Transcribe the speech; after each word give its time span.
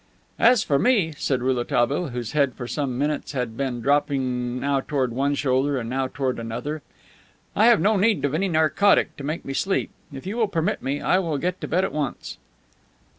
"As 0.39 0.63
for 0.63 0.79
me," 0.79 1.13
said 1.15 1.43
Rouletabille, 1.43 2.07
whose 2.07 2.31
head 2.31 2.55
for 2.55 2.67
some 2.67 2.89
few 2.89 2.97
minutes 2.97 3.33
had 3.33 3.55
been 3.55 3.81
dropping 3.81 4.59
now 4.59 4.79
toward 4.79 5.13
one 5.13 5.35
shoulder 5.35 5.77
and 5.77 5.91
now 5.91 6.07
toward 6.07 6.39
another, 6.39 6.81
"I 7.55 7.67
have 7.67 7.79
no 7.79 7.97
need 7.97 8.25
of 8.25 8.33
any 8.33 8.47
narcotic 8.47 9.15
to 9.17 9.23
make 9.23 9.45
me 9.45 9.53
sleep. 9.53 9.91
If 10.11 10.25
you 10.25 10.37
will 10.37 10.47
permit 10.47 10.81
me, 10.81 11.01
I 11.01 11.19
will 11.19 11.37
get 11.37 11.61
to 11.61 11.67
bed 11.67 11.83
at 11.83 11.93
once." 11.93 12.39